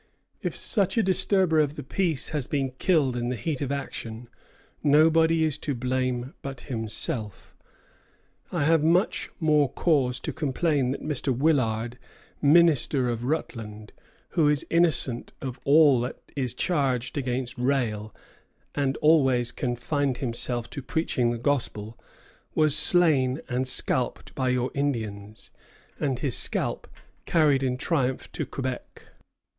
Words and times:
If 0.41 0.55
such 0.55 0.97
a 0.97 1.03
disturber 1.03 1.59
of 1.59 1.75
the 1.75 1.83
peace 1.83 2.29
has 2.29 2.47
been 2.47 2.71
killed 2.79 3.15
in 3.15 3.29
the 3.29 3.35
heat 3.35 3.61
of 3.61 3.71
action, 3.71 4.29
nobody 4.81 5.45
is 5.45 5.59
to 5.59 5.75
blame 5.75 6.33
but 6.41 6.61
himself. 6.61 7.55
I 8.51 8.63
have 8.63 8.83
much 8.83 9.29
more 9.39 9.71
cause 9.71 10.19
to 10.21 10.33
complain 10.33 10.89
that 10.89 11.03
Mr. 11.03 11.27
Willard, 11.37 11.99
minister 12.41 13.09
of 13.09 13.25
Rutland, 13.25 13.93
who 14.29 14.47
is 14.47 14.65
innocent 14.71 15.33
of 15.39 15.59
all 15.65 16.01
that 16.01 16.17
is 16.35 16.55
charged 16.55 17.15
against 17.15 17.59
Rale, 17.59 18.11
and 18.73 18.97
always 19.03 19.51
confined 19.51 20.17
himself 20.17 20.67
to 20.71 20.81
preaching 20.81 21.29
the 21.29 21.37
Gospel, 21.37 21.95
was 22.55 22.75
slain 22.75 23.39
and 23.47 23.67
scalped 23.67 24.33
by 24.33 24.49
your 24.49 24.71
Indians, 24.73 25.51
and 25.99 26.17
his 26.17 26.35
scalp 26.35 26.87
carried 27.27 27.61
in 27.61 27.77
triumph 27.77 28.31
to 28.31 28.47
Quebec." 28.47 29.03